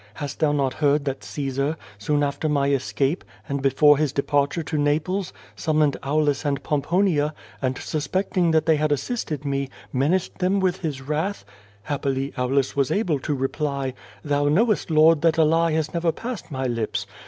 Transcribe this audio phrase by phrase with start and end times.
[0.15, 4.75] Hast thou not heard that Caesar, soon after my escai)e, and before his departure to
[4.75, 10.77] Naples, summoned Aulus and Poniponia, and suspecting that they had assisted me, menaced them with
[10.77, 11.45] his wrath?
[11.83, 13.93] Happily, Aulus was able to reply:
[14.25, 14.89] 'Thou knowest.
[14.89, 17.05] Lord, that a lie has never passed my lips.